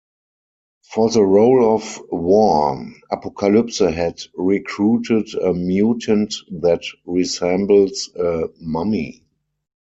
[0.81, 9.21] For the role of War, Apocalypse had recruited a mutant that resembles a mummy.